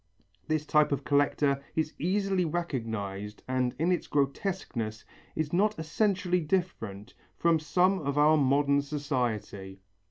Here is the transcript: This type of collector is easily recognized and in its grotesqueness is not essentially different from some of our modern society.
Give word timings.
This 0.47 0.65
type 0.65 0.91
of 0.91 1.03
collector 1.03 1.61
is 1.75 1.93
easily 1.99 2.43
recognized 2.43 3.43
and 3.47 3.75
in 3.77 3.91
its 3.91 4.07
grotesqueness 4.07 5.05
is 5.35 5.53
not 5.53 5.77
essentially 5.77 6.39
different 6.39 7.13
from 7.37 7.59
some 7.59 7.99
of 7.99 8.17
our 8.17 8.35
modern 8.35 8.81
society. 8.81 9.79